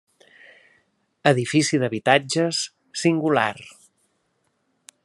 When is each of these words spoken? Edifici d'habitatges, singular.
Edifici 1.31 1.79
d'habitatges, 1.83 2.63
singular. 3.03 3.49